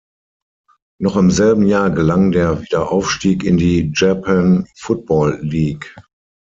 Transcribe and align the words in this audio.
Noch 0.99 1.15
im 1.15 1.29
selben 1.29 1.67
Jahr 1.67 1.91
gelang 1.91 2.31
der 2.31 2.59
Wiederaufstieg 2.59 3.43
in 3.43 3.57
die 3.57 3.91
Japan 3.95 4.65
Football 4.75 5.37
League. 5.43 5.93